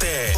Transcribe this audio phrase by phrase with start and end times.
[0.00, 0.29] 957.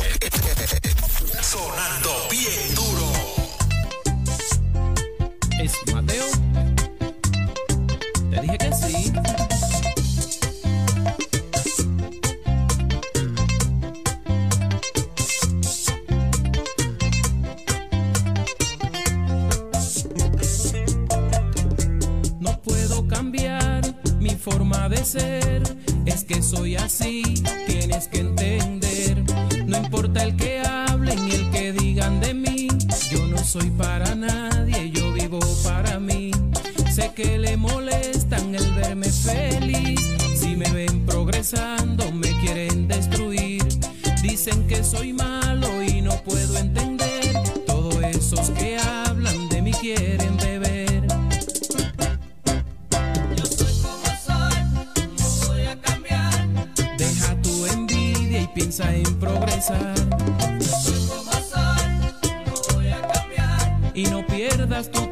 [58.55, 59.95] Piensa en progresar.
[60.59, 63.93] Yo soy como soy, no voy a cambiar.
[63.95, 65.12] Y no pierdas tu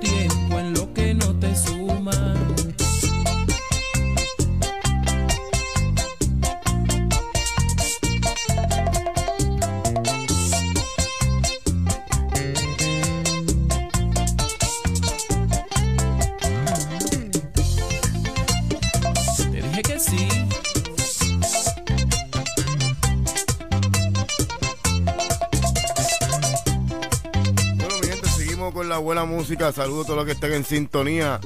[29.51, 29.73] música.
[29.73, 31.41] Saludos a todos los que estén en sintonía.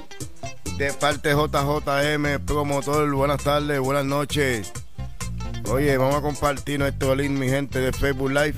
[0.76, 3.10] De parte JJM, promotor.
[3.14, 4.70] Buenas tardes, buenas noches.
[5.70, 8.56] Oye, vamos a compartir nuestro link, mi gente, de Facebook Live.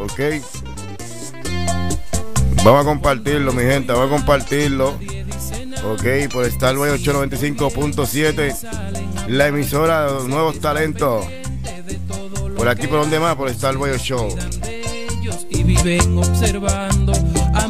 [0.00, 0.20] Ok.
[2.64, 4.98] Vamos a compartirlo, mi gente, vamos a compartirlo.
[5.92, 11.26] Ok, por Starway 895.7, la emisora de los nuevos talentos.
[12.56, 14.34] Por aquí, por donde más, por Starway Show.
[15.50, 17.12] y viven observando.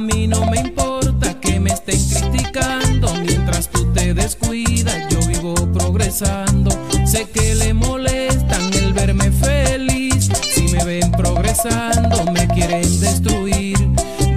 [0.03, 3.15] A mí no me importa que me estén criticando.
[3.25, 6.73] Mientras tú te descuidas, yo vivo progresando.
[7.07, 10.29] Sé que le molestan el verme feliz.
[10.53, 13.79] Si me ven progresando, me quieren destruir.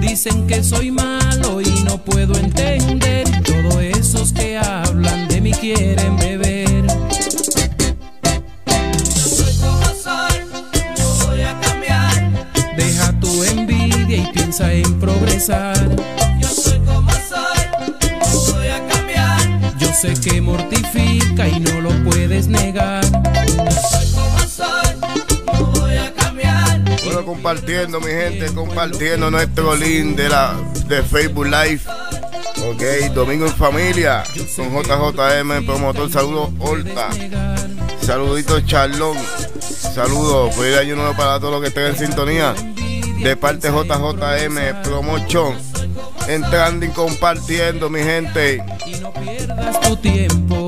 [0.00, 3.24] Dicen que soy malo y no puedo entender.
[3.42, 6.45] Todos esos que hablan de mí quieren beber.
[14.56, 15.76] Piensa en progresar.
[16.40, 17.58] Yo soy como soy,
[18.20, 19.78] no voy a cambiar.
[19.78, 23.04] Yo sé que mortifica y no lo puedes negar.
[23.04, 24.96] Yo soy como soy,
[25.52, 26.80] no voy a cambiar.
[27.04, 30.54] Bueno, compartiendo, mi gente, compartiendo nuestro link de la
[30.86, 31.82] de Facebook Live.
[32.68, 34.24] Ok, Domingo en Familia,
[34.56, 37.10] con JJM, promotor, saludos Horta,
[38.00, 39.16] saluditos Charlón,
[39.60, 42.54] saludos, feliz año nuevo para todos los que estén en sintonía.
[43.22, 45.56] De parte JJM, promoción,
[46.28, 48.62] entrando y compartiendo, mi gente.
[48.86, 50.65] Y no pierdas tu tiempo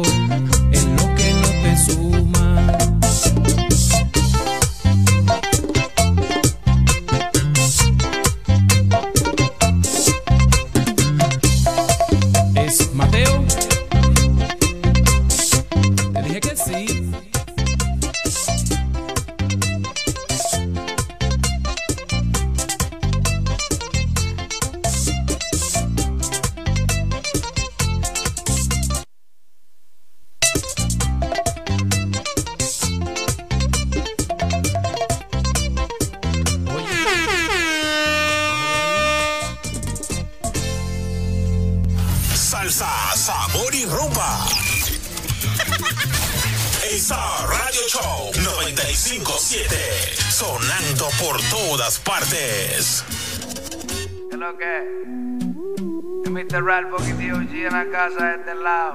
[58.15, 58.95] de este lado.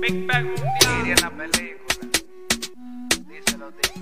[0.00, 1.06] Big Bang Mundial.
[1.06, 1.94] en la película.
[3.28, 3.92] Díselo, tío.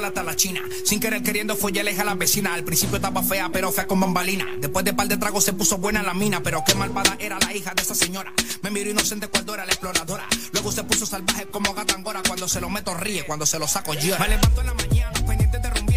[0.00, 0.62] La China.
[0.84, 2.54] Sin querer queriendo ya a la vecina.
[2.54, 4.46] Al principio estaba fea, pero fea con bambalina.
[4.58, 6.42] Después de par de tragos se puso buena la mina.
[6.42, 8.32] Pero qué malvada era la hija de esa señora.
[8.62, 10.26] Me miró inocente cuando era la exploradora.
[10.52, 12.22] Luego se puso salvaje como gata angora.
[12.26, 14.18] Cuando se lo meto ríe, cuando se lo saco yo.
[14.18, 15.87] Me levanto en la mañana pendiente de rumbia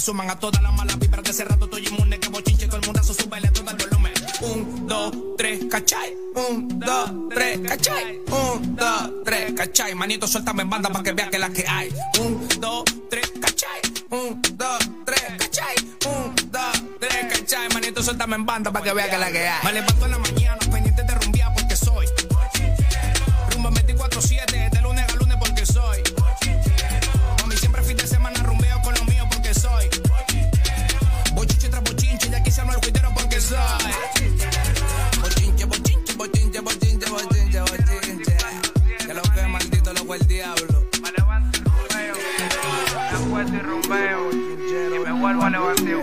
[0.00, 1.66] presuman a todas las malas vibras de ese rato.
[1.66, 4.12] Estoy inmune, que bochinche, todo el mundo se sube, le todo el volumen.
[4.40, 6.16] Un, dos, tres, cachai.
[6.34, 8.20] Un, dos, tres, cachai.
[8.28, 9.94] Un, dos, tres, cachai.
[9.94, 11.92] Manito, suéltame en banda para que vea que la que hay.
[12.18, 13.80] Un, dos, tres, cachai.
[14.08, 15.76] Un, dos, tres, cachai.
[16.06, 17.68] Un, dos, tres, cachai.
[17.74, 19.64] Manito, suéltame en banda para que vea que la que hay.
[19.64, 20.39] Me levanto en la mañana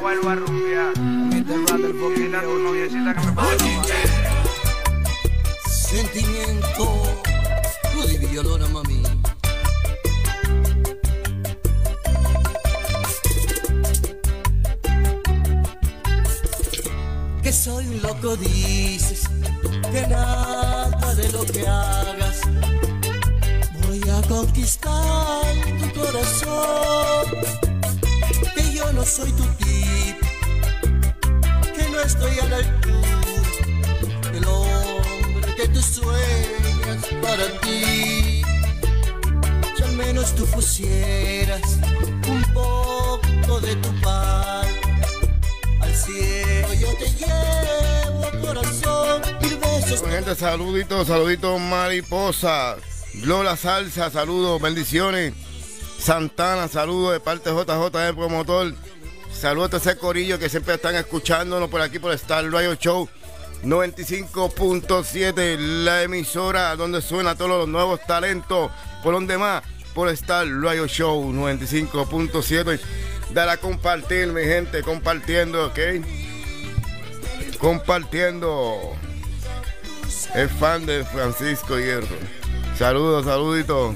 [0.07, 0.98] vuelvo a rumbear.
[2.18, 3.57] Mira tu noviecita que me pone
[5.69, 6.83] Sentimiento,
[7.94, 9.04] Rudy Villalona, mami.
[17.44, 19.24] Que soy un loco, dices,
[19.92, 22.42] que nada de lo que hagas
[23.83, 27.25] voy a conquistar tu corazón.
[28.56, 29.66] Que yo no soy tu que
[31.97, 38.44] no estoy a la altura del hombre que tú sueñas para ti.
[39.75, 41.79] Si al menos tú pusieras
[42.27, 44.67] un poco de tu paz
[45.81, 50.03] al cielo, yo te llevo corazón mil besos.
[50.03, 52.77] Mi gente, saluditos, saluditos, mariposas.
[53.24, 55.33] Lola Salsa, saludos, bendiciones.
[55.98, 58.75] Santana, saludos de parte de JJ del promotor.
[59.39, 63.08] Saludos a ese corillo que siempre están escuchándonos por aquí por Star Radio Show
[63.63, 68.72] 95.7, la emisora donde suena todos los nuevos talentos.
[69.03, 69.62] Por donde más,
[69.94, 72.79] por Star Radio Show 95.7.
[73.32, 75.79] Dale a compartir, mi gente, compartiendo, ¿ok?
[77.60, 78.96] Compartiendo.
[80.34, 82.08] Es fan de Francisco Hierro.
[82.75, 83.96] Saludos, saluditos.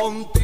[0.00, 0.39] ponte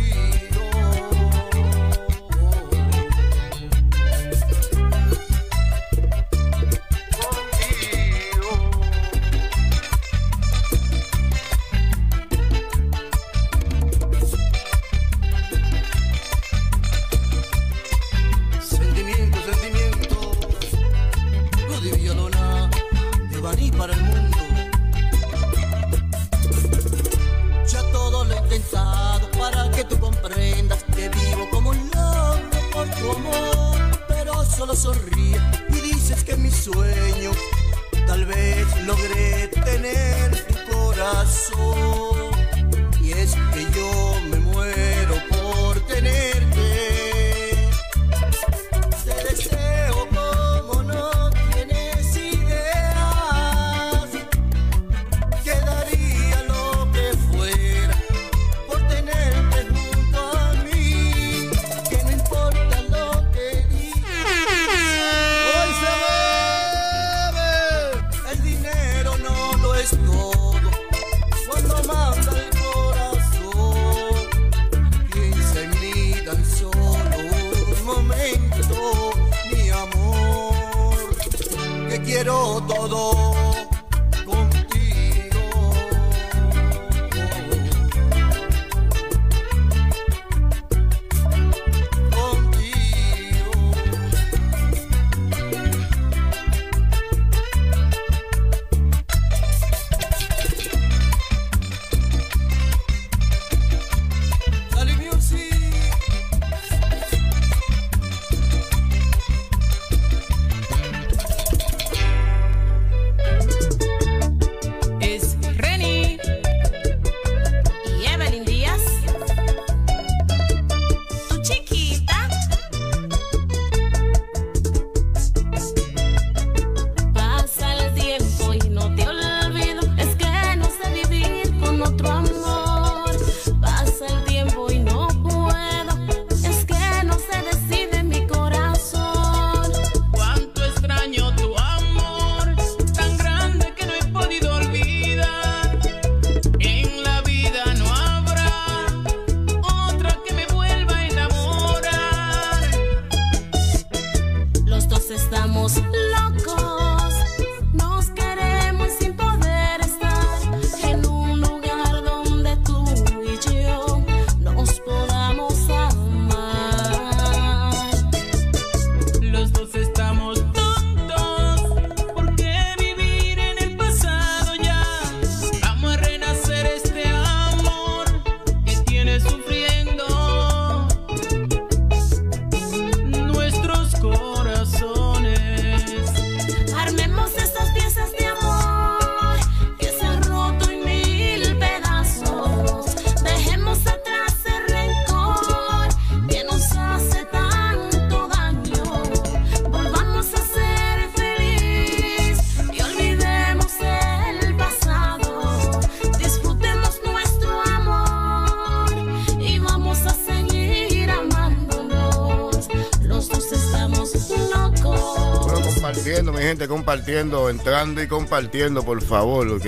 [216.87, 219.67] compartiendo, entrando y compartiendo, por favor, ¿ok?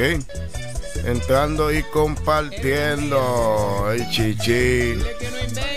[1.04, 3.86] Entrando y compartiendo.
[3.88, 4.94] Ay, chichi.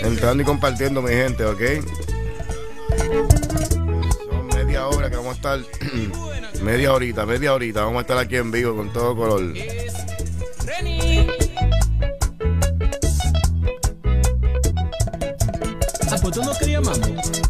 [0.02, 1.60] Entrando y compartiendo, mi gente, ¿ok?
[4.30, 5.58] Son media hora que vamos a estar.
[6.62, 7.86] media horita, media horita.
[7.86, 9.52] Vamos a estar aquí en vivo con todo color.
[16.08, 17.41] Ah, pues tú no querías mambo.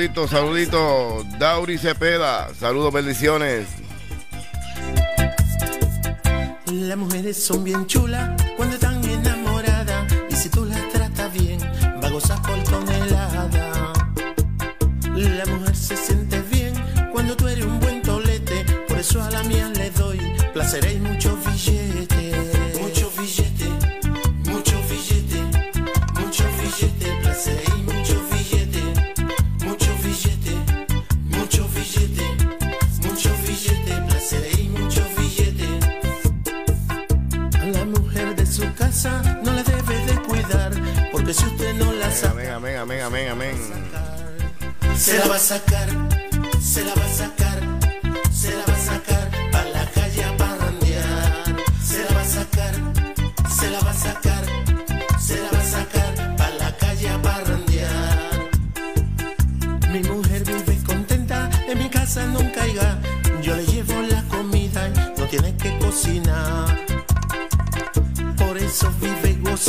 [0.00, 1.38] saluditos, saluditos.
[1.38, 3.66] Dauri Cepeda, saludos, bendiciones.
[6.72, 10.10] Las mujeres son bien chulas cuando están enamoradas.
[10.30, 11.60] Y si tú las tratas bien,
[12.02, 13.92] va a gozar por tonelada.
[15.14, 16.72] La mujer se siente bien
[17.12, 18.64] cuando tú eres un buen tolete.
[18.88, 20.18] Por eso a la mía le doy
[20.54, 21.09] placer y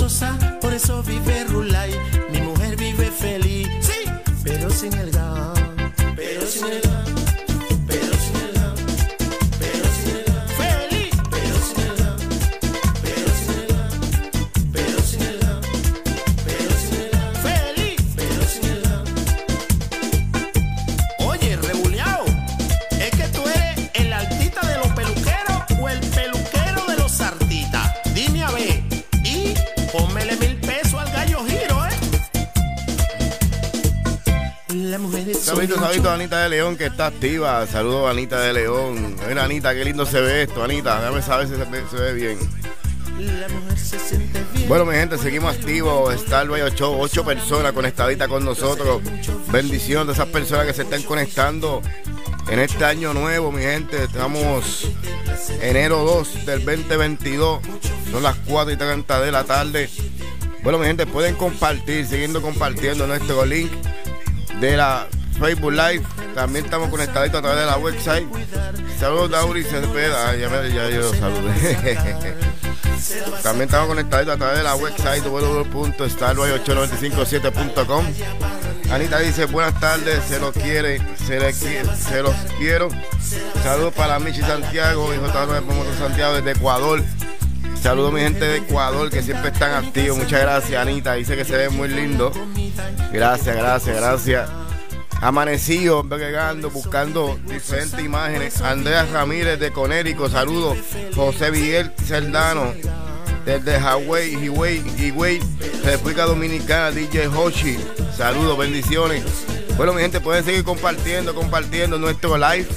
[0.01, 1.60] sosa, por eso vive ruido.
[36.77, 37.65] que está activa.
[37.67, 39.15] Saludos a Anita de León.
[39.27, 40.99] Mira, Anita, qué lindo se ve esto, Anita.
[40.99, 42.37] Déjame saber si se ve, se ve bien.
[44.67, 46.13] Bueno, mi gente, seguimos activos.
[46.13, 49.01] Está el Bello Show, ocho personas conectaditas con nosotros.
[49.51, 51.81] Bendición de esas personas que se están conectando
[52.49, 54.03] en este año nuevo, mi gente.
[54.03, 54.87] Estamos
[55.61, 57.61] enero 2 del 2022.
[58.11, 59.89] Son las 4 y 30 de la tarde.
[60.63, 63.71] Bueno, mi gente, pueden compartir, siguiendo compartiendo nuestro link
[64.59, 65.07] de la
[65.41, 66.05] Facebook Live.
[66.35, 68.27] También estamos conectaditos a través de la website.
[68.99, 70.29] Saludos, Dauri Cepeda.
[70.29, 71.97] Ah, ya, ya yo saludé.
[73.43, 78.05] También estamos conectaditos a través de la website www.starway8957.com.
[78.91, 81.39] Anita dice, buenas tardes, se los quiere, se,
[82.21, 82.89] los quiero.
[83.63, 85.33] Saludos para Michi Santiago, hijo de
[85.97, 87.01] Santiago desde Ecuador.
[87.81, 90.19] Saludos mi gente de Ecuador que siempre están activos.
[90.19, 92.31] Muchas gracias Anita, dice que se ve muy lindo.
[93.11, 94.47] Gracias, gracias, gracias.
[95.21, 98.59] Amanecido, bregando, buscando diferentes imágenes.
[98.61, 100.77] Andrea Ramírez de Conérico, saludos.
[101.15, 102.73] José Miguel Cerdano
[103.45, 105.39] desde Hawái, Higüey, Higüey,
[105.83, 107.77] República Dominicana, DJ Hoshi.
[108.15, 109.23] Saludos, bendiciones.
[109.77, 112.67] Bueno, mi gente, pueden seguir compartiendo, compartiendo nuestro live.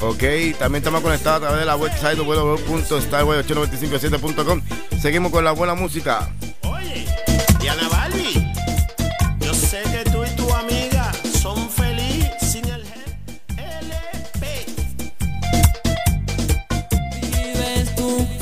[0.00, 0.22] Ok,
[0.58, 4.60] también estamos conectados a través de la website www.starway8957.com.
[5.00, 6.30] Seguimos con la buena música.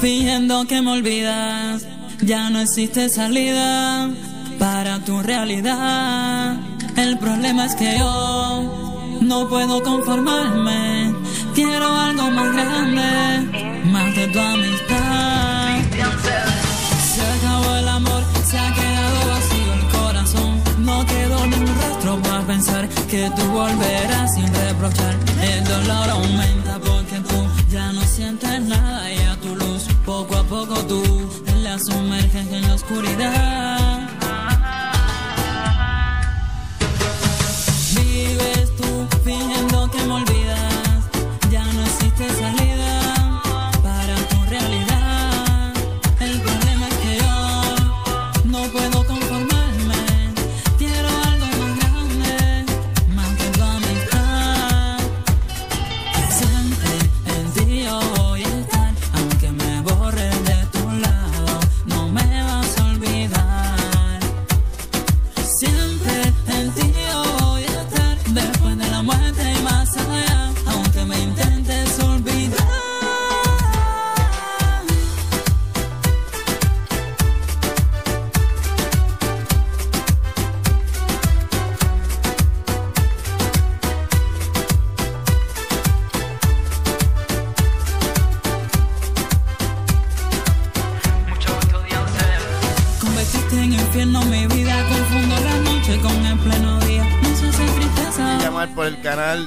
[0.05, 1.87] Fingiendo que me olvidas.
[2.21, 4.11] Ya no existe salida
[4.59, 6.57] para tu realidad.
[6.95, 11.15] El problema es que yo no puedo conformarme.
[11.55, 15.79] Quiero algo más grande, más de tu amistad.
[17.15, 20.61] Se acabó el amor, se ha quedado vacío el corazón.
[20.81, 25.15] No quedó ni un rastro para pensar que tú volverás sin reprochar.
[25.41, 27.39] El dolor aumenta porque tú
[27.71, 29.34] ya no sientes nada y a tu luz
[30.55, 31.03] poco tú
[31.65, 34.09] la sumerges en la oscuridad.
[37.97, 38.91] Vives tú
[39.25, 40.34] fingiendo que me olvidas.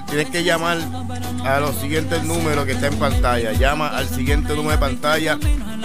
[0.07, 0.77] Tienes que llamar
[1.45, 3.53] a los siguientes números que está en pantalla.
[3.53, 5.37] Llama al siguiente número de pantalla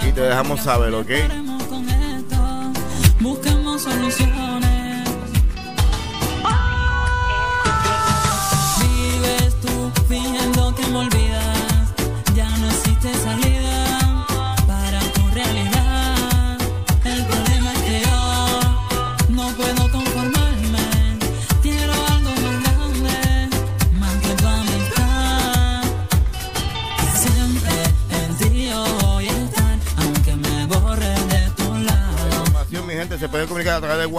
[0.07, 1.11] y te dejamos saber, ¿ok?
[3.19, 4.32] busquemos soluciones.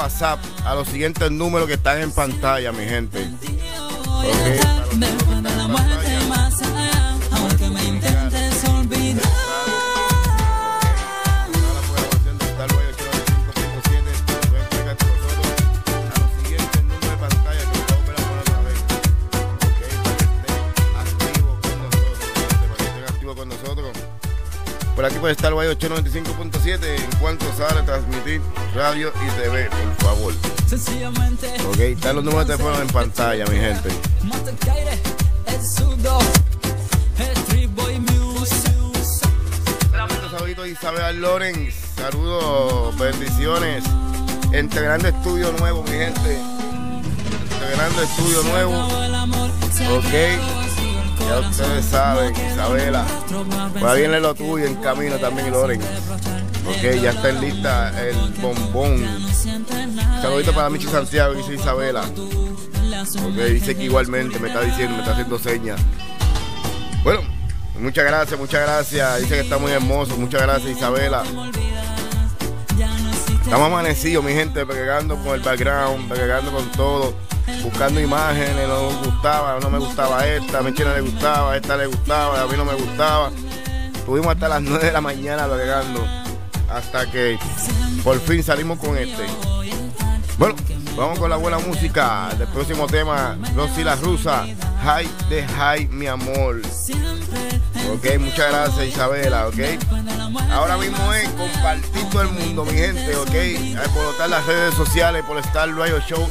[0.05, 3.27] WhatsApp a los siguientes números que están en pantalla, mi gente.
[25.35, 28.41] Estar el 895.7 en cuanto sale transmitir
[28.73, 30.33] radio y TV, por favor.
[30.69, 33.89] Sencillamente, Ok, están los números de teléfono en pantalla, mi gente.
[40.31, 43.83] Saluditos Isabel Lorenz, saludos, bendiciones.
[44.57, 46.39] Integrando estudio nuevo, mi gente.
[47.51, 48.87] Integrando estudio nuevo.
[49.97, 50.64] Ok.
[51.27, 53.05] Ya ustedes saben, Isabela.
[53.79, 55.81] Por ahí viene lo tuyo en camino también, Loren.
[56.67, 59.05] Ok, ya está en lista el bombón.
[60.23, 62.03] Saludito para Michi Santiago, dice Isabela.
[62.03, 65.81] Ok, dice que igualmente me está diciendo, me está haciendo señas.
[67.03, 67.21] Bueno,
[67.79, 69.21] muchas gracias, muchas gracias.
[69.21, 70.17] Dice que está muy hermoso.
[70.17, 71.23] Muchas gracias, Isabela.
[73.45, 77.15] Estamos amanecidos, mi gente, pegando con el background, pegando con todo,
[77.63, 81.57] buscando imágenes, no nos gustaba, no me gustaba esta, a mi china le gustaba, a
[81.57, 83.31] esta le gustaba, a mí no me gustaba.
[83.95, 86.07] Estuvimos hasta las 9 de la mañana pegando,
[86.71, 87.39] hasta que
[88.03, 89.27] por fin salimos con este.
[90.37, 90.57] Bueno,
[90.97, 94.45] vamos con la buena música del próximo tema, Rosy la Rusa,
[94.83, 96.61] High de High, mi amor.
[97.93, 99.59] Ok, muchas gracias Isabela, ok.
[100.51, 103.93] Ahora mismo es compartir todo el mundo, mi gente, ok.
[103.95, 106.29] Por estar las redes sociales, por estar Radio Show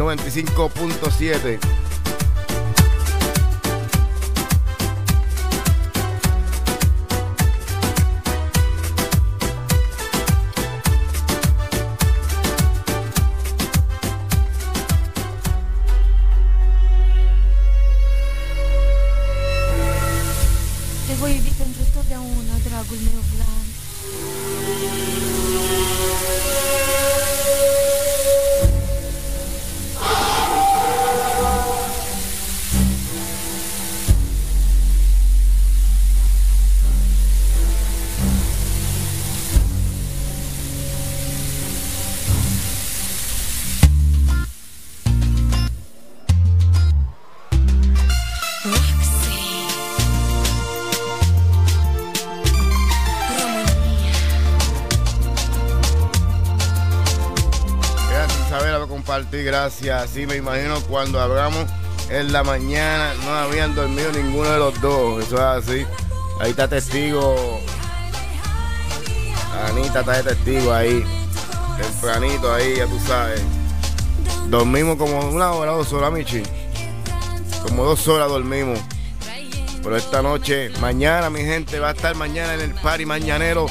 [0.00, 1.89] 95.7.
[59.30, 60.10] gracias.
[60.10, 61.66] Sí, me imagino cuando hablamos
[62.10, 65.24] en la mañana no habían dormido ninguno de los dos.
[65.24, 65.86] Eso es así.
[66.40, 67.60] Ahí está testigo.
[69.68, 71.04] Anita está de testigo ahí.
[71.76, 73.42] Tempranito ahí, ya tú sabes.
[74.48, 76.42] Dormimos como una hora, dos horas, Michi.
[77.62, 78.78] Como dos horas dormimos.
[79.82, 83.66] Pero esta noche, mañana, mi gente, va a estar mañana en el party mañanero.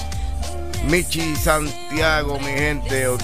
[0.86, 3.22] Michi Santiago, mi gente, ¿ok?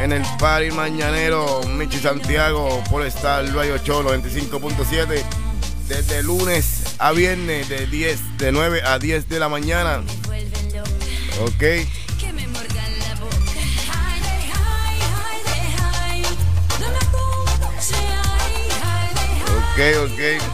[0.00, 5.22] En el party mañanero Michi Santiago por estar Radio Show 95.7
[5.88, 10.02] desde lunes a viernes de 10 de 9 a 10 de la mañana.
[11.42, 11.64] Ok.
[19.74, 20.53] Ok ok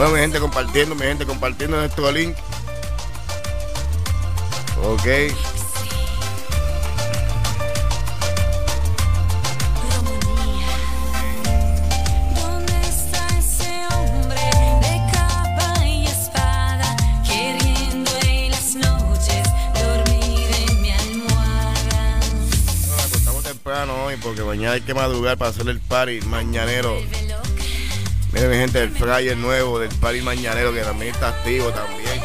[0.00, 2.34] Bueno, mi gente compartiendo, mi gente compartiendo nuestro link.
[4.82, 5.06] Ok.
[24.22, 26.96] Porque mañana hay que madrugar para hacer el party mañanero.
[28.32, 32.20] Miren mi gente, el flyer nuevo del party mañanero que también está activo también.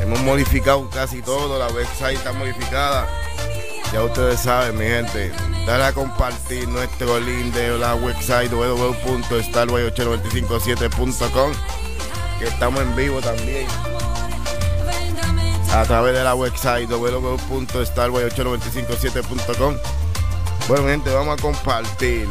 [0.00, 3.08] Hemos modificado casi todo, la website está modificada.
[3.92, 5.32] Ya ustedes saben, mi gente.
[5.66, 11.52] Dale a compartir nuestro link de la website www.starway895.7.com
[12.38, 13.66] que estamos en vivo también
[15.72, 19.76] a través de la website www.starway895.7.com
[20.68, 22.26] Bueno, gente, vamos a compartir.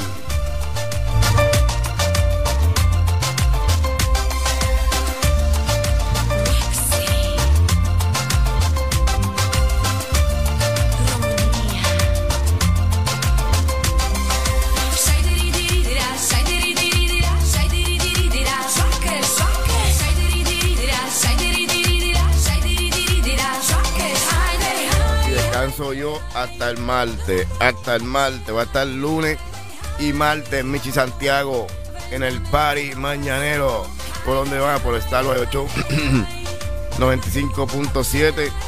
[26.34, 27.47] Hasta el martes.
[27.60, 28.54] Hasta el martes.
[28.54, 29.38] Va a estar lunes
[29.99, 31.67] y martes Michi Santiago
[32.12, 33.86] en el party mañanero.
[34.25, 34.80] ¿Por donde va?
[34.80, 35.67] Por Star 8
[36.97, 38.51] 95.7.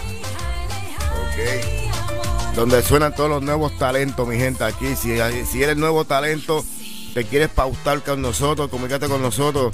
[1.17, 2.55] Ok.
[2.55, 4.95] Donde suenan todos los nuevos talentos, mi gente, aquí.
[4.95, 6.65] Si, si eres nuevo talento,
[7.13, 9.73] te quieres pautar con nosotros, comunícate con nosotros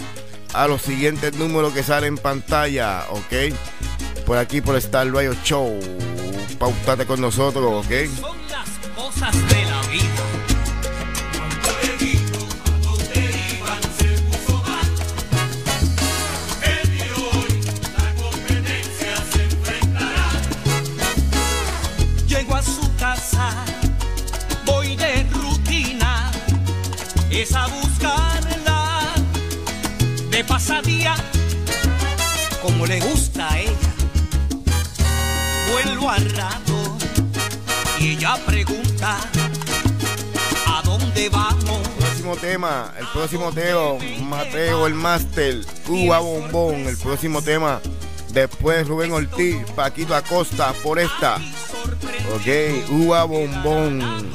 [0.54, 3.56] a los siguientes números que salen en pantalla, ¿ok?
[4.26, 5.08] Por aquí, por Star
[5.44, 5.80] Show.
[6.60, 7.92] Pautate con nosotros, ¿ok?
[8.20, 10.44] Son las cosas de la vida.
[24.66, 26.32] Voy de rutina,
[27.30, 29.14] es a buscarla
[30.30, 31.16] de pasadía,
[32.62, 33.83] como le gusta a.
[35.74, 36.98] Vuelvo al rato
[38.00, 39.18] y ella pregunta
[40.68, 41.88] a dónde vamos.
[41.98, 43.80] Próximo tema, el próximo tema,
[44.22, 47.82] Mateo el Master, Cuba Bombón, el próximo tema.
[48.32, 51.38] Después Rubén Ortiz, Paquito Acosta, por esta.
[52.36, 54.32] Ok, Uva Bombón.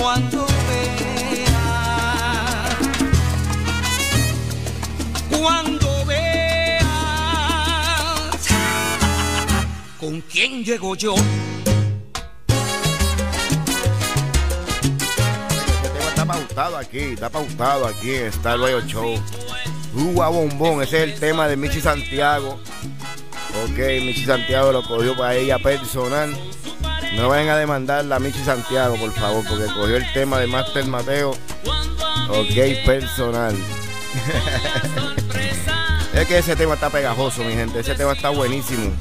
[0.00, 1.50] cuando vea
[5.30, 5.79] cuando
[10.00, 11.14] con quién llego yo
[15.82, 16.76] Este tema está pautado.
[16.78, 19.22] aquí, está pautado aquí en Star Royal Show.
[19.94, 22.58] Uva Bombón, ese es el tema de Michi Santiago.
[23.64, 26.34] Ok, Michi Santiago lo cogió para ella personal.
[27.16, 30.86] No vayan a demandar a Michi Santiago, por favor, porque cogió el tema de Master
[30.86, 31.32] Mateo.
[32.28, 33.54] Ok, personal.
[36.14, 37.80] es que ese tema está pegajoso, mi gente.
[37.80, 38.92] Ese tema está buenísimo.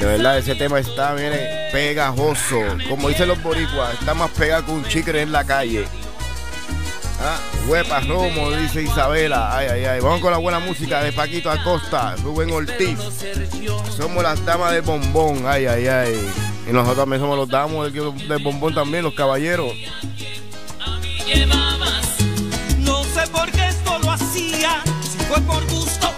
[0.00, 2.60] De verdad, ese tema está, mire, pegajoso.
[2.88, 5.86] Como dicen los boricuas, está más pegado que un chicle en la calle.
[7.20, 9.56] Ah, huepa Romo, dice Isabela.
[9.56, 10.00] Ay, ay, ay.
[10.00, 12.98] Vamos con la buena música de Paquito Acosta, Rubén Ortiz.
[13.96, 15.44] Somos las damas del bombón.
[15.46, 16.32] Ay, ay, ay.
[16.68, 19.72] Y nosotros también somos los damos del bombón también, los caballeros.
[22.80, 26.12] No sé por qué esto lo hacía, si fue por gusto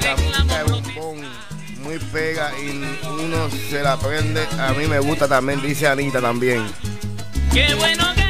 [0.00, 0.64] La música
[1.82, 2.70] muy pega y
[3.08, 4.46] uno se la prende.
[4.58, 6.66] A mí me gusta también, dice Anita también.
[7.52, 8.27] Qué bueno que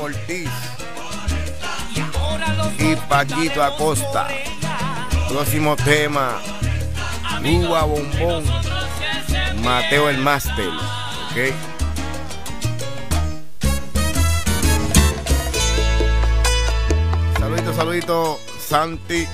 [0.00, 0.50] Ortiz
[2.78, 4.28] Y Paquito Acosta.
[5.28, 6.40] Próximo tema.
[7.44, 8.44] Uva Bombón.
[9.62, 10.68] Mateo el Máster.
[11.30, 11.54] Ok.
[17.38, 19.26] Saludito, saludito, Santi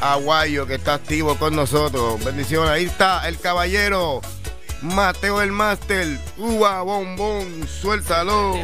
[0.00, 2.24] Aguayo, que está activo con nosotros.
[2.24, 2.70] Bendiciones.
[2.70, 4.22] Ahí está el caballero
[4.84, 6.18] Mateo el Máster.
[6.36, 7.66] Uva Bombón.
[7.66, 8.54] Suéltalo.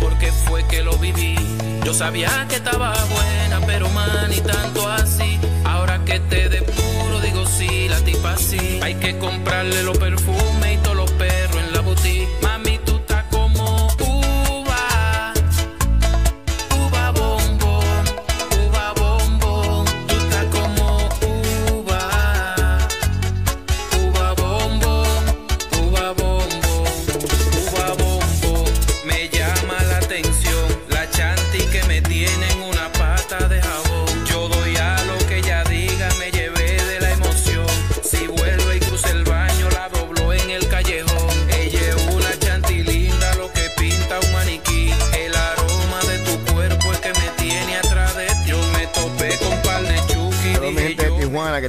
[0.00, 1.36] Porque fue que lo viví.
[1.84, 5.38] Yo sabía que estaba buena, pero man, y tanto así.
[5.64, 8.80] Ahora que te depuro, digo sí, la tipa sí.
[8.82, 10.57] Hay que comprarle los perfumes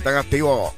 [0.09, 0.73] están activos.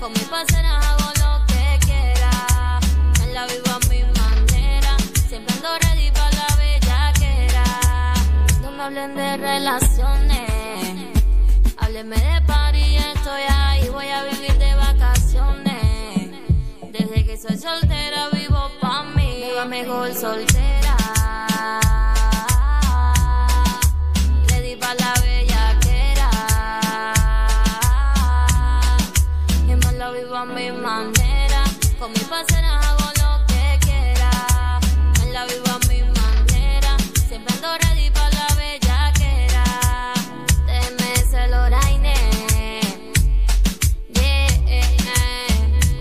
[0.04, 2.78] Con mi parcera hago lo que quiera.
[3.22, 4.98] Me la vivo a mi manera.
[5.30, 7.64] Siempre ando ready pa' la bellaquera.
[8.62, 10.52] No me hablen de relaciones.
[11.78, 13.88] Háblenme de party, estoy ahí.
[13.88, 16.32] Voy a vivir de vacaciones.
[16.92, 19.40] Desde que soy soltera vivo pa' mí.
[19.40, 20.53] Me va mejor soltera.
[32.04, 32.08] Manera.
[32.08, 34.80] Con mi parcera hago lo que quiera.
[35.20, 36.98] Me la vivo a mi manera.
[37.28, 39.64] Siempre ando ready pa' la bellaquera.
[40.68, 42.16] TMS Loraine.
[44.10, 44.48] Yeah,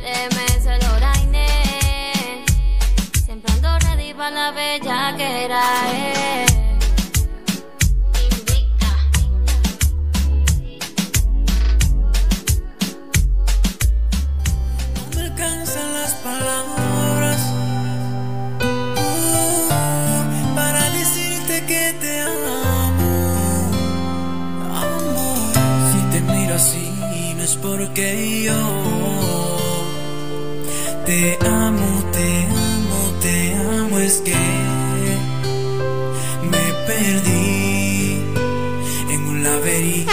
[0.03, 1.49] TMS Loraine.
[3.25, 6.02] Siempre ando ready pa' la bellaquera.
[27.95, 28.55] Porque yo
[31.05, 33.99] te amo, te amo, te amo.
[33.99, 34.35] Es que
[36.43, 38.25] me perdí
[39.11, 40.13] en un laberinto.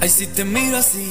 [0.00, 1.10] Ay, si te miro así.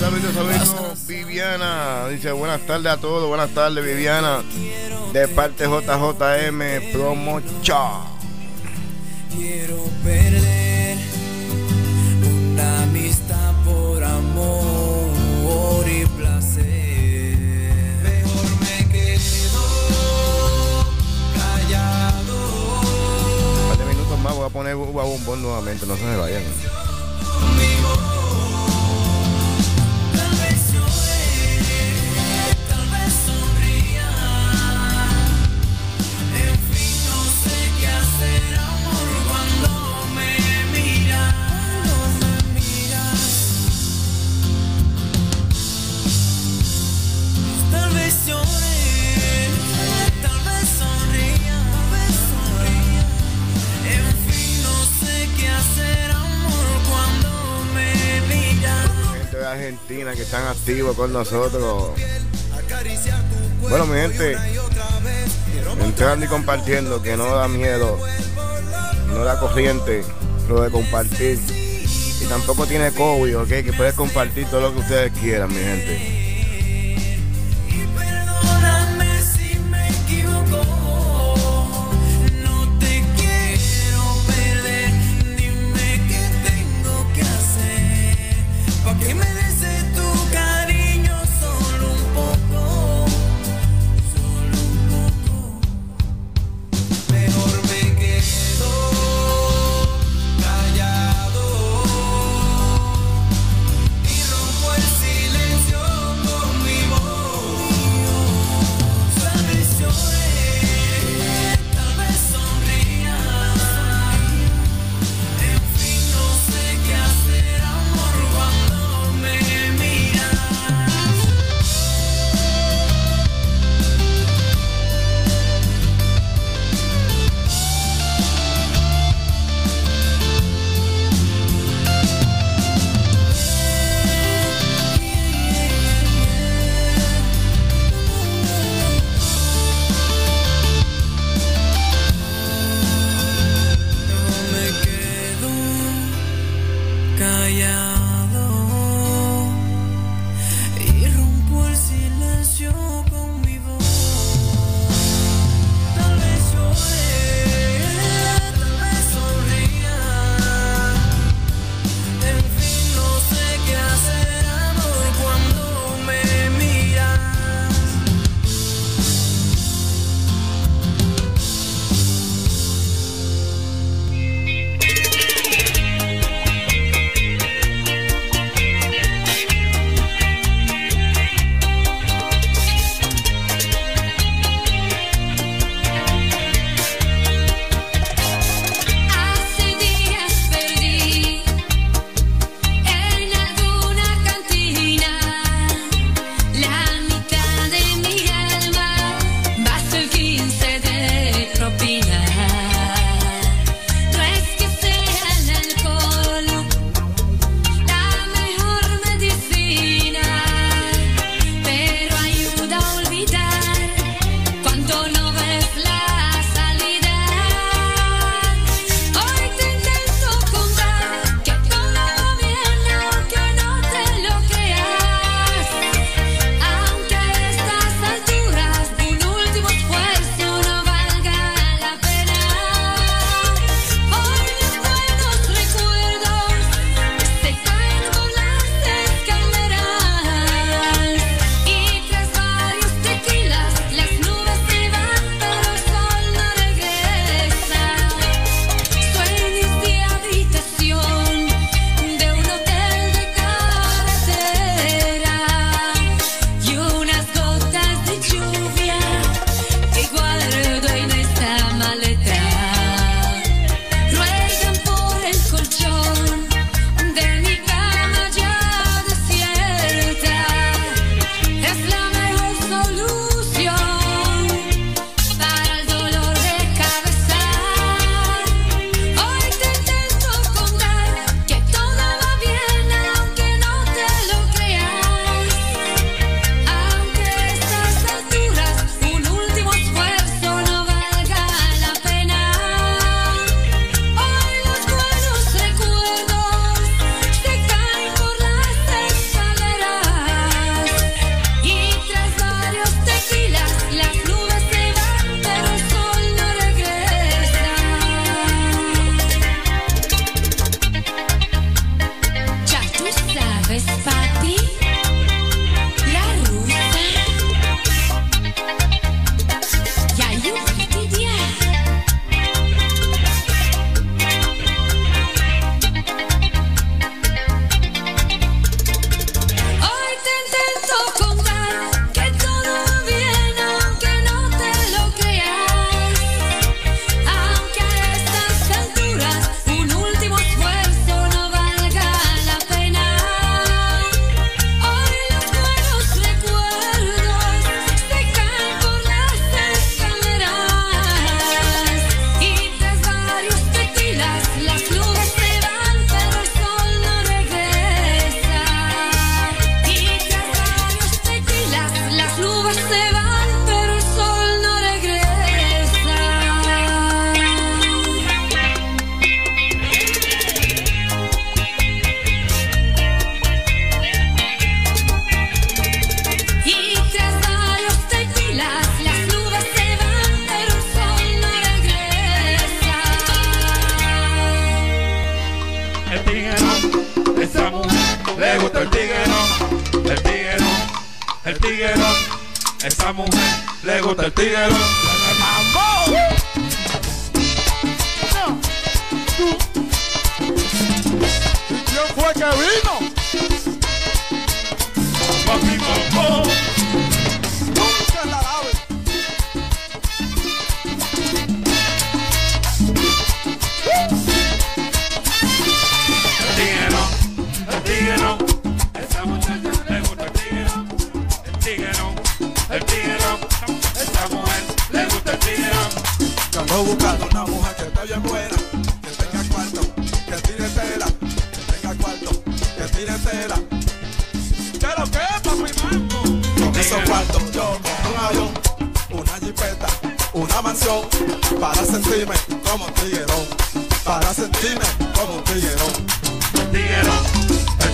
[0.00, 2.08] Saludos, saludos, Viviana.
[2.08, 4.42] Dice buenas tardes a todos, buenas tardes, Viviana.
[5.12, 8.16] De parte JJM Promo Cha.
[9.36, 10.25] Quiero perder
[25.42, 26.42] nuevamente, no se me vayan.
[60.94, 61.90] Con nosotros.
[63.60, 64.36] Bueno, mi gente,
[65.82, 67.98] entrando y compartiendo, que no da miedo,
[69.08, 70.04] no da corriente
[70.48, 71.38] lo de compartir.
[72.20, 73.48] Y tampoco tiene COVID, ¿ok?
[73.48, 76.15] Que puedes compartir todo lo que ustedes quieran, mi gente.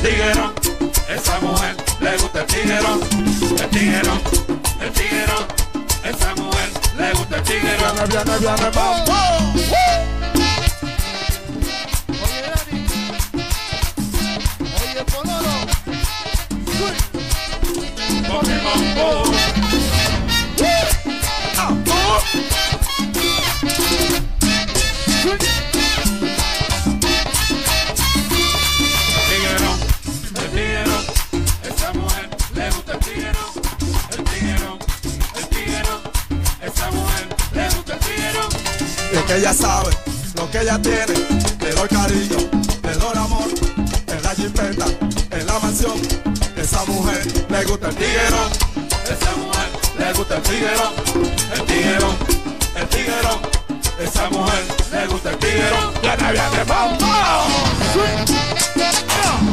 [0.02, 0.52] El tiguero,
[1.08, 3.00] esa mujer le gusta el tiguero.
[3.62, 4.20] El tiguero,
[4.80, 5.46] el tiguero,
[6.04, 7.92] esa mujer le gusta el tiguero.
[7.92, 9.12] Viene, viene, viene, mambo.
[14.80, 15.54] Oye, Pololo.
[18.28, 19.22] Mambo.
[20.56, 20.92] Tiguero,
[39.32, 39.90] que ella sabe
[40.34, 41.14] lo que ella tiene.
[41.60, 42.36] Le doy cariño,
[42.82, 43.48] le doy amor.
[44.08, 44.86] En la jipeta,
[45.30, 45.96] en la mansión.
[46.56, 48.50] Esa mujer le gusta el tiguero.
[49.04, 49.68] Esa mujer
[49.98, 50.92] le gusta el tiguero.
[51.54, 52.14] El tiguero,
[52.76, 53.40] el tiguero,
[54.00, 55.92] esa mujer le gusta el tiguero.
[56.02, 57.06] Viene, viene, mambo.
[57.94, 59.51] El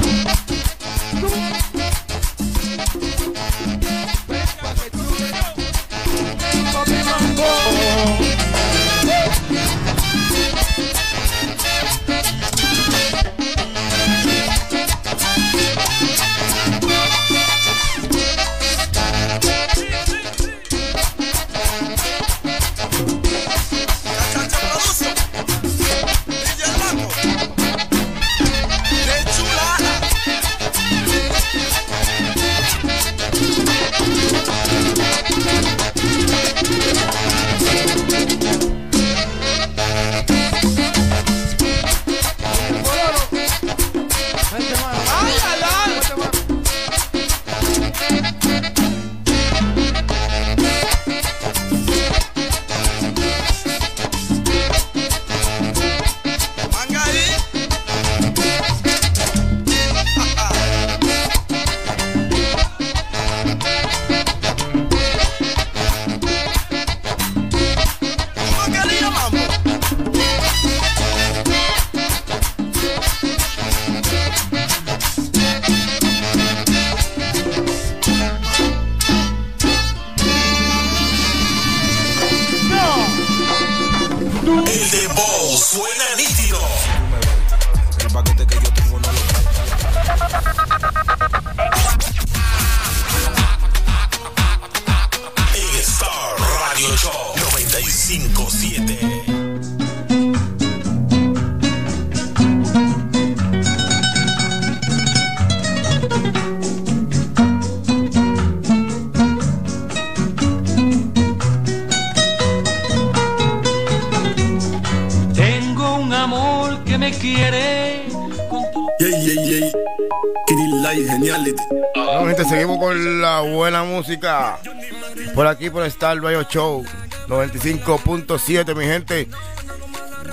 [125.35, 126.83] Por aquí, por Star Radio Show
[127.27, 129.27] 95.7, mi gente.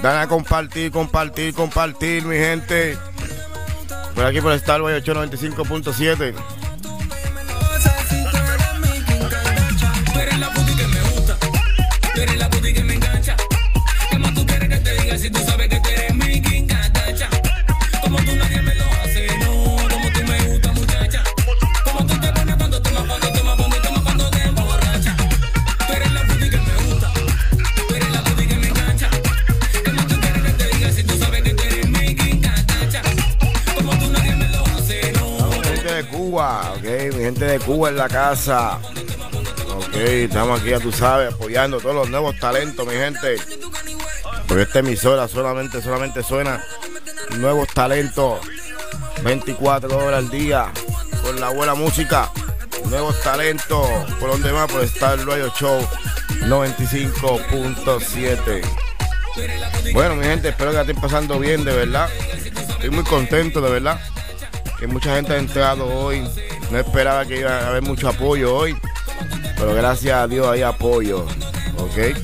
[0.03, 2.97] Dan a compartir, compartir, compartir, mi gente.
[4.15, 6.56] Por aquí, por Star Radio Show 95.7.
[37.27, 38.79] gente de Cuba en la casa.
[39.77, 43.35] Ok, estamos aquí, ya tú sabes, apoyando todos los nuevos talentos, mi gente.
[44.47, 46.65] Porque esta emisora solamente, solamente suena
[47.39, 48.39] nuevos talentos.
[49.25, 50.71] 24 horas al día,
[51.25, 52.31] con la buena música.
[52.85, 53.89] nuevos talentos.
[54.21, 54.71] ¿Por donde más?
[54.71, 55.85] Por Star Radio Show
[56.43, 58.63] 95.7.
[59.93, 62.09] Bueno, mi gente, espero que estén pasando bien, de verdad.
[62.69, 64.01] Estoy muy contento, de verdad.
[64.79, 66.23] Que mucha gente ha entrado hoy.
[66.71, 68.77] No esperaba que iba a haber mucho apoyo hoy.
[69.57, 71.27] Pero gracias a Dios hay apoyo.
[71.79, 72.17] ¿Ok?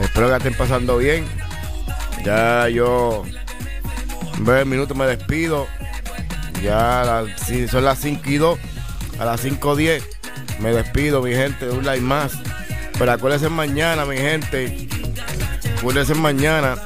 [0.00, 1.26] Espero que estén pasando bien.
[2.24, 3.24] Ya yo
[4.36, 5.66] en breve minutos me despido.
[6.62, 8.58] Ya si son las 5 y 2,
[9.18, 10.02] a las 5.10
[10.60, 12.32] me despido, mi gente, de un like más.
[12.98, 14.88] Pero acuérdense mañana, mi gente.
[15.78, 16.76] Acuérdense mañana.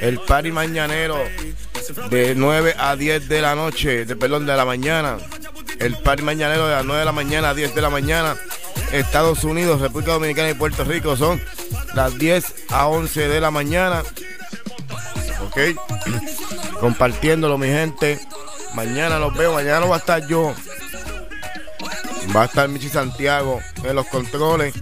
[0.00, 1.16] El party mañanero
[2.10, 5.16] de 9 a 10 de la noche, de perdón, de la mañana.
[5.84, 8.36] El party mañanero de las 9 de la mañana a 10 de la mañana.
[8.90, 11.42] Estados Unidos, República Dominicana y Puerto Rico son
[11.92, 14.02] las 10 a 11 de la mañana.
[15.46, 15.58] Ok.
[16.80, 18.18] Compartiéndolo, mi gente.
[18.72, 19.52] Mañana los veo.
[19.52, 20.54] Mañana no va a estar yo.
[22.34, 24.72] Va a estar Michi Santiago en los controles.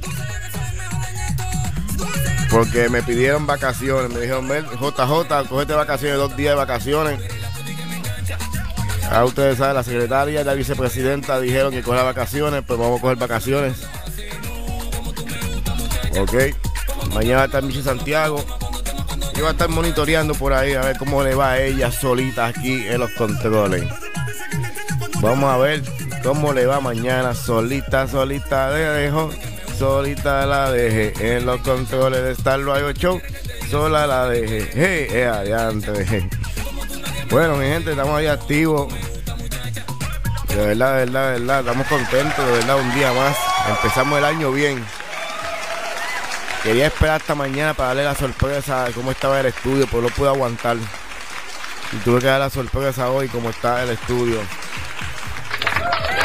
[2.49, 4.09] Porque me pidieron vacaciones.
[4.09, 7.42] Me dijeron, JJ, cogete vacaciones, dos días de vacaciones.
[9.05, 13.03] Ahora ustedes saben, la secretaria y la vicepresidenta dijeron que cogiera vacaciones, pues vamos a
[13.03, 13.77] coger vacaciones.
[16.19, 16.35] Ok.
[17.15, 18.45] Mañana va a estar Michi Santiago.
[19.35, 22.47] Yo voy a estar monitoreando por ahí a ver cómo le va a ella solita
[22.47, 23.85] aquí en los controles.
[25.21, 25.83] Vamos a ver
[26.23, 29.31] cómo le va mañana solita, solita de dejo.
[29.79, 33.21] Solita la dejé en los controles de Star Radio Show.
[33.71, 34.71] Sola la dejé.
[34.75, 36.29] Hey, eh, adiante.
[37.33, 38.93] Bueno, mi gente, estamos ahí activos.
[40.49, 43.35] De verdad, de verdad, de verdad, estamos contentos, de verdad, un día más.
[43.71, 44.85] Empezamos el año bien.
[46.63, 50.09] Quería esperar hasta mañana para darle la sorpresa de cómo estaba el estudio, pero no
[50.11, 50.77] pude aguantar.
[50.77, 54.39] Y tuve que dar la sorpresa hoy cómo está el estudio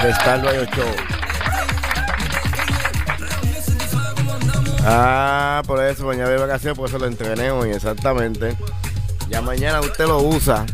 [0.03, 0.95] de Star Radio Show.
[4.86, 8.58] Ah, por eso mañana de vacaciones, por eso lo entrené hoy, exactamente.
[9.30, 10.66] Ya mañana usted lo usa.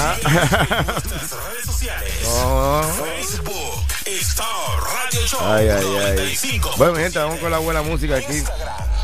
[0.00, 0.16] Ah.
[0.24, 2.12] redes sociales.
[2.26, 2.82] Oh.
[3.04, 6.16] Facebook, Star Radio Show Ay, ay, ay.
[6.16, 6.74] 95.
[6.76, 8.42] Bueno, gente, vamos con la buena música aquí.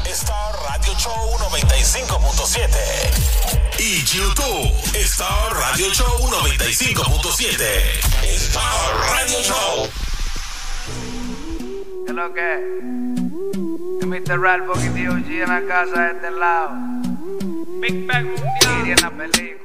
[0.06, 2.68] Star Radio Show 95.7.
[3.78, 7.56] Y YouTube, Star Radio Show 95.7.
[8.22, 9.88] Star Radio Show.
[12.04, 12.54] ¿Qué es lo que?
[14.00, 14.40] Es Mr.
[14.40, 16.70] Ralph y DOG en la casa de este lado.
[17.80, 18.86] Big Bang Mundial.
[18.86, 19.64] en la película.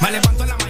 [0.00, 0.61] Me levanto en la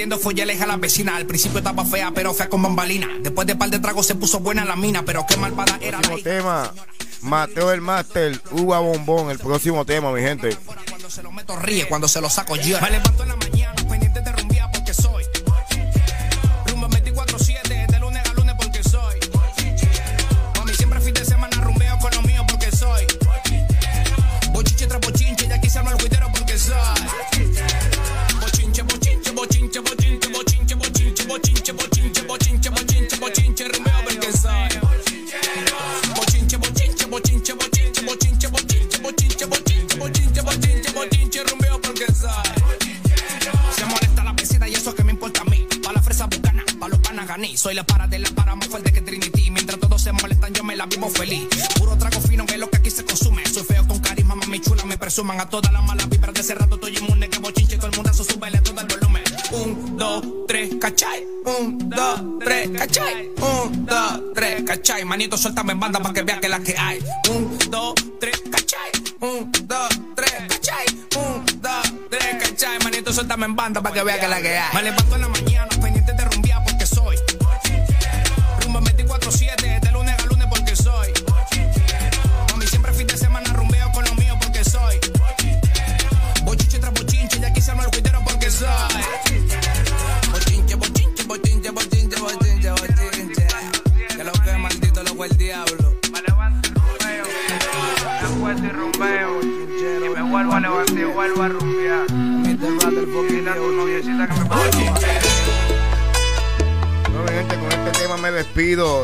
[0.00, 1.14] queriendo follarles a la vecina.
[1.16, 3.06] Al principio estaba fea, pero fea con bambalina.
[3.20, 6.08] Después de par de tragos se puso buena la mina, pero qué malvada era la
[6.08, 6.72] Próximo tema.
[7.20, 10.56] Mateo el Master, Uva Bombón, el próximo tema, mi gente.
[11.08, 12.80] se lo meto ríe cuando se lo saco yo.
[12.80, 13.36] Me levanto en la
[55.30, 56.74] presuman a todas las malas vibras de ese rato.
[56.74, 59.22] Estoy inmune que bochinche, todo el mundo se sube, le todo el volumen.
[59.52, 61.26] Un, dos, tres, cachai.
[61.44, 63.30] Un, dos, tres, cachai.
[63.36, 65.04] Un, dos, tres, cachai.
[65.04, 66.98] Manito, suéltame en banda para que vea que la que hay.
[67.30, 68.90] Un, dos, tres, cachai.
[69.20, 70.86] Un, dos, tres, cachai.
[71.16, 72.78] Un, dos, tres, cachai.
[72.84, 74.82] Manito, suéltame en banda para que vea que la que hay.
[74.82, 75.49] Me en la mañana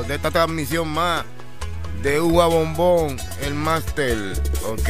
[0.03, 1.25] de esta transmisión más
[2.03, 4.17] de Uva Bombón, el Master,
[4.65, 4.89] ¿ok?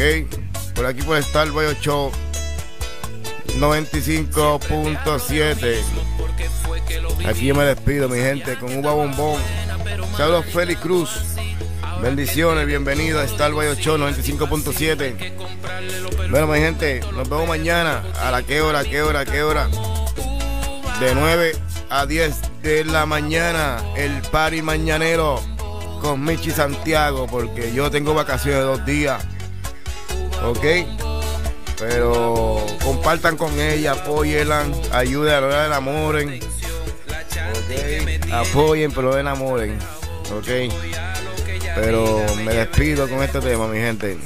[0.75, 2.11] Por aquí por Star Boy Show
[3.59, 5.77] 95.7.
[7.27, 9.41] Aquí yo me despido, mi gente, con Uva Bombón.
[10.17, 11.21] Saludos Félix Cruz.
[12.03, 15.33] Bendiciones, bienvenido a Star Boy Show 95.7.
[16.31, 18.03] Bueno, mi gente, nos vemos mañana.
[18.21, 19.69] ¿A la qué hora, qué hora, qué hora?
[21.01, 21.57] De 9
[21.89, 25.41] a 10 de la mañana, el party mañanero
[26.03, 29.25] con Michi Santiago, porque yo tengo vacaciones de dos días.
[30.45, 30.65] ¿Ok?
[31.79, 36.41] Pero compartan con ella, apóyenla, ayuden, no la enamoren.
[37.53, 38.33] ¿Ok?
[38.33, 39.79] Apoyen, pero enamoren.
[40.37, 40.73] ¿Ok?
[41.77, 44.19] Pero me despido con este tema, mi gente.